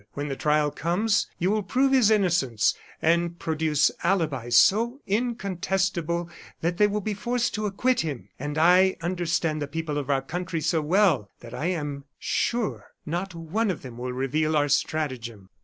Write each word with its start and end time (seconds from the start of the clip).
When 0.13 0.29
the 0.29 0.35
trial 0.35 0.71
comes, 0.71 1.27
you 1.37 1.51
will 1.51 1.61
prove 1.61 1.91
his 1.91 2.09
innocence, 2.09 2.73
and 3.03 3.37
produce 3.37 3.91
alibis 4.03 4.57
so 4.57 4.99
incontestable, 5.05 6.27
that 6.61 6.77
they 6.77 6.87
will 6.87 7.01
be 7.01 7.13
forced 7.13 7.53
to 7.53 7.67
acquit 7.67 7.99
him. 7.99 8.29
And 8.39 8.57
I 8.57 8.97
understand 9.01 9.61
the 9.61 9.67
people 9.67 9.99
of 9.99 10.09
our 10.09 10.23
country 10.23 10.61
so 10.61 10.81
well, 10.81 11.29
that 11.41 11.53
I 11.53 11.67
am 11.67 12.05
sure 12.17 12.85
not 13.05 13.35
one 13.35 13.69
of 13.69 13.83
them 13.83 13.95
will 13.99 14.11
reveal 14.11 14.57
our 14.57 14.69
stratagem." 14.69 15.49